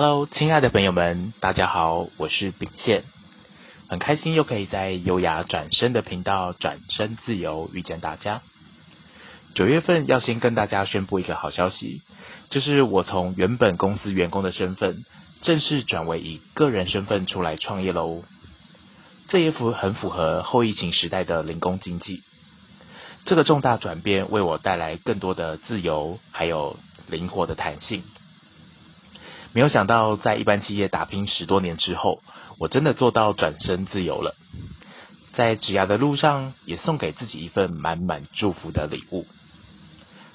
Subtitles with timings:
[0.00, 3.02] Hello，亲爱的朋友们，大家好，我是秉宪，
[3.88, 8.42] 很开心又可以在优雅转身的频道转身自由遇见大家。
[9.56, 12.02] 九月份要先跟大家宣布一个好消息，
[12.48, 15.04] 就是我从原本公司员工的身份
[15.40, 18.22] 正式转为以个人身份出来创业喽。
[19.26, 22.22] 这也符很符合后疫情时代的零工经济。
[23.24, 26.78] 这个重大转变为我带来更多的自由，还有
[27.08, 28.04] 灵活的弹性。
[29.52, 32.22] 没有想到，在一般企业打拼十多年之后，
[32.58, 34.36] 我真的做到转身自由了。
[35.34, 39.26] 在职涯的路上，也送给自己一份满满祝福的礼物。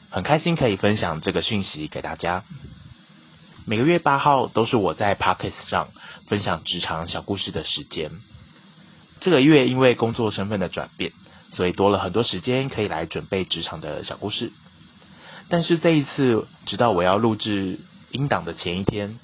[0.10, 2.44] 很开心可以分享这个讯息给大家。
[3.66, 5.90] 每个月八号都是我在 Podcast 上
[6.28, 8.12] 分享职场小故事的时间。
[9.20, 11.14] 这个月因为工作身份的转变，
[11.52, 14.52] 所以多了很多时间可以来准备职场的小故事。
[15.50, 17.80] 但是这一次，直到我要录制。
[18.14, 19.20] 音档的前一天，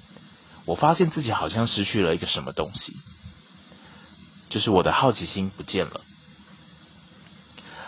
[0.66, 2.97] 我发现自己好像失去了一个什么东西，
[4.50, 6.02] 就是我的好奇心不见了。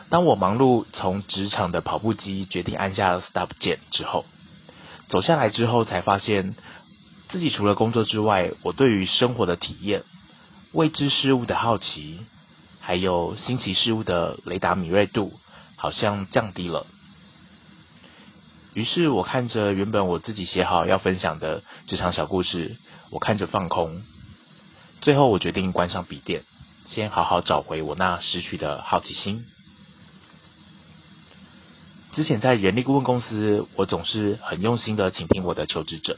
[0.09, 4.25] 当我忙碌从职场的跑步机决定按下 Stop 键之后，
[5.08, 6.56] 走下来之后才发现，
[7.30, 10.03] 自己除了工作之外，我对于生活的体验、
[10.72, 12.25] 未知事物的好奇，
[12.80, 15.34] 还有新奇事物的雷达敏锐度，
[15.78, 16.86] 好像降低了。
[18.73, 22.78] 于是我看着原本我自己写好要分享的职场小故事，
[23.09, 24.03] 我看着放空。
[25.02, 26.44] 最后我决定关上笔电，
[26.86, 29.45] 先好好找回我那失去的好奇心。
[32.13, 36.17] 之前在人力顾问公司，我总是很用心的倾听我的求职者，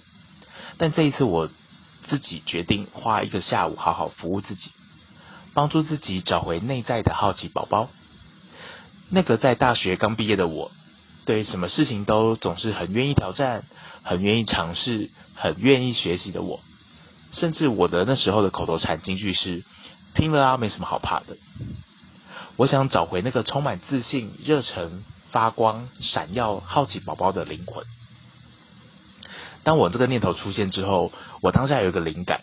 [0.78, 1.50] 但这一次我
[2.04, 4.70] 自己决定花一个下午好好服务自己，
[5.56, 7.90] 帮助自己找回内在的好奇宝宝。
[9.10, 10.72] 那个在大学刚毕业的我。
[11.26, 13.64] 对什么事情都总是很愿意挑战，
[14.04, 16.60] 很愿意尝试，很愿意学习的我，
[17.32, 19.64] 甚至我的那时候的口头禅金句是
[20.14, 21.38] “拼了啊，没什么好怕的”。
[22.58, 27.86] 我想找回那个充满自信、热忱、发光、闪耀、好奇宝宝的灵魂。
[29.64, 32.42] 当我这个念头出现之后，我当下有一个灵感，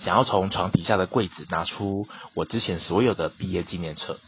[0.00, 4.18] 想要从床底下的柜子拿出我之前所有的毕业纪念册，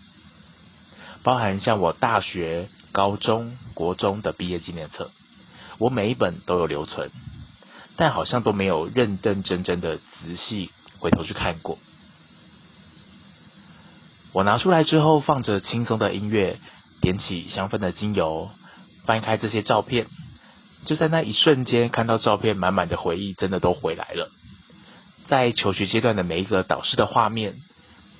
[1.23, 2.71] 包含像我大学。
[2.93, 5.11] 高中、国中的毕业纪念册，
[5.79, 7.11] 我每一本都有留存，
[7.97, 11.79] 但好像都没有认认真真的仔细回头去看过。
[14.33, 16.61] 我拿出来之后，放着轻松的音乐，
[17.01, 18.51] 点起香氛的精油，
[19.05, 20.07] 翻开这些照片，
[20.85, 24.31] 就在那一瞬间，看到照片满满的回忆，真的都回来了。
[25.27, 27.57] 在求学阶段的每一个导师的画面，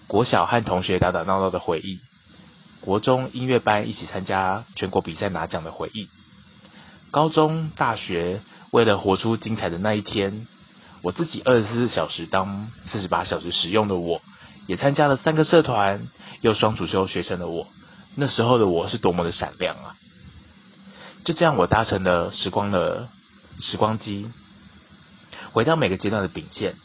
[0.07, 2.01] 国小和同学打打闹闹的回忆。
[2.81, 6.09] 国中音乐班一起参加全国比赛拿奖的回忆，
[7.11, 10.47] 高中、大学为了活出精彩的那一天，
[11.03, 14.23] 我自己二十四小时当四十八小时使用的我，
[14.67, 16.09] 也参加了三个社团，
[16.41, 17.69] 又双主修学生的我，
[18.15, 19.97] 那时候的我是多么的闪亮啊！
[21.25, 23.09] 就这样，我搭乘了时光的
[23.59, 24.31] 时光机，
[25.53, 26.77] 回到每个阶段的秉宪，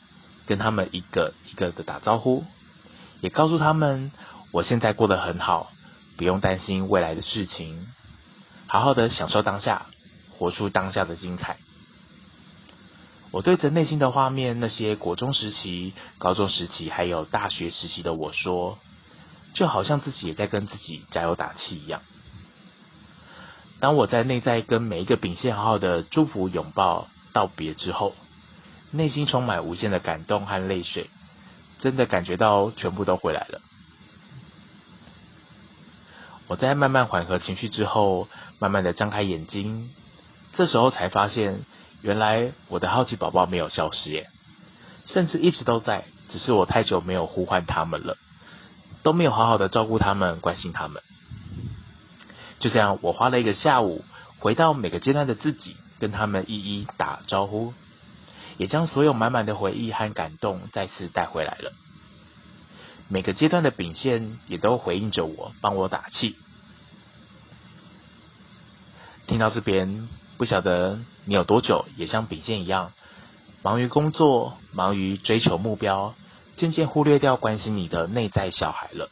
[0.46, 2.44] 跟他们一个一个的打招呼，
[3.22, 4.12] 也告诉他们
[4.52, 5.72] 我现在过得很好。
[6.18, 7.88] 不用担心未来的事情，
[8.68, 9.88] 好好的享受当下，
[10.38, 11.58] 活出当下的精彩。
[13.32, 18.80] 我对着内心的画面，那些国中时期、高中时期，还有大学时期的我说，
[19.54, 22.02] 就好像自己也在跟自己加油打气一样。
[23.82, 28.16] 当我在内在跟每一个秉宪好好的祝福、拥抱、道别之后，
[28.92, 31.10] 内心充满无限的感动和泪水，
[31.80, 33.60] 真的感觉到全部都回来了。
[36.48, 38.28] 我在慢慢缓和情绪之后，
[38.60, 39.90] 慢慢的张开眼睛，
[40.54, 41.66] 这时候才发现，
[42.02, 44.30] 原来我的好奇宝宝没有消失耶，
[45.06, 48.18] 甚至一直都在，只是我太久没有呼唤他们了，
[49.02, 51.02] 都没有好好的照顾他们、关心他们。
[52.60, 54.06] 就这样，我花了一个下午，
[54.40, 57.74] 回到每个阶段的自己，跟他们一一打招呼，
[58.58, 61.74] 也将所有满满的回忆和感动再次带回来了。
[63.08, 66.36] 每个阶段的秉宪也都回应着我，帮我打气。
[69.28, 70.08] 听到这边，
[70.38, 72.94] 不晓得你有多久也像秉宪一样，
[73.62, 76.16] 忙于工作，忙于追求目标，
[76.58, 79.10] 渐渐忽略掉关心你的内在小孩了，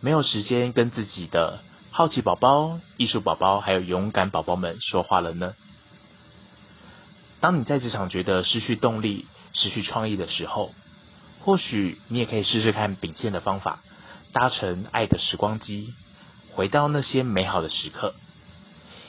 [0.00, 1.60] 没有时间跟自己的
[1.90, 5.54] 好奇宝宝、艺术宝宝还有勇敢宝宝们说话了呢？
[7.40, 10.74] 当你在职场觉得失去动力、失去创意的时候，
[11.46, 13.78] 或许你也可以试试看秉宪的方法，
[14.32, 15.94] 搭乘爱的时光机，
[16.50, 18.16] 回到那些美好的时刻，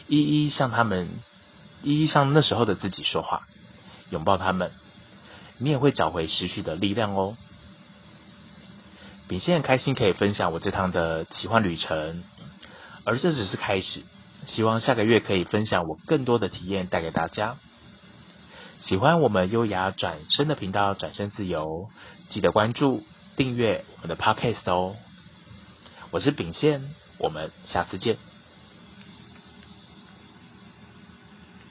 [0.07, 1.09] 一一向他们，
[1.81, 3.47] 一一向那时候的自己说话，
[4.11, 4.71] 拥抱他们，
[5.57, 7.35] 你也会找回失去的力量哦。
[9.27, 12.23] 秉宪很开心可以分享我这趟的奇幻旅程，
[13.03, 14.03] 而这只是开始，
[14.45, 17.57] 希望下个月可以分享我更多的体验带给大家。
[18.79, 21.89] 喜欢我们优雅转身的频道，转身自由，
[22.29, 23.03] 记得关注
[23.35, 24.95] 订阅我们的 Podcast 哦。
[26.11, 28.26] 我是秉宪，我们下次见。